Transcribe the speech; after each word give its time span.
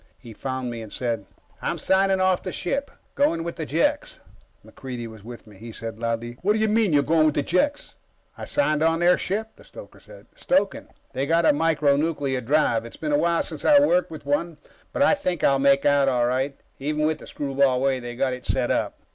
He 0.17 0.33
found 0.33 0.71
me 0.71 0.81
and 0.81 0.91
said: 0.91 1.27
"I'm 1.61 1.77
signing 1.77 2.19
off 2.19 2.41
the 2.41 2.51
ship. 2.51 2.89
Going 3.13 3.43
with 3.43 3.55
the 3.55 3.67
Jeks." 3.67 4.17
MacReidie 4.65 5.05
was 5.05 5.23
with 5.23 5.45
me. 5.45 5.57
He 5.57 5.71
said 5.71 5.99
loudly: 5.99 6.39
"What 6.41 6.53
do 6.53 6.57
you 6.59 6.67
mean, 6.67 6.91
you're 6.91 7.03
going 7.03 7.27
with 7.27 7.35
the 7.35 7.43
Jeks?" 7.43 7.97
"I 8.35 8.45
signed 8.45 8.81
on 8.81 8.97
their 9.01 9.15
ship," 9.15 9.49
the 9.57 9.63
stoker 9.63 9.99
said. 9.99 10.25
"Stoking. 10.33 10.87
They've 11.13 11.27
got 11.29 11.45
a 11.45 11.53
micro 11.53 11.97
nuclear 11.97 12.41
drive. 12.41 12.83
It's 12.83 12.97
been 12.97 13.11
a 13.13 13.15
while 13.15 13.43
since 13.43 13.63
I 13.63 13.77
worked 13.79 14.09
with 14.09 14.25
one, 14.25 14.57
but 14.91 15.03
I 15.03 15.13
think 15.13 15.43
I'll 15.43 15.59
make 15.59 15.85
out 15.85 16.09
all 16.09 16.25
right, 16.25 16.59
even 16.79 17.05
with 17.05 17.19
the 17.19 17.27
screwball 17.27 17.79
way 17.79 17.99
they've 17.99 18.17
got 18.17 18.33
it 18.33 18.47
set 18.47 18.71
up." 18.71 18.97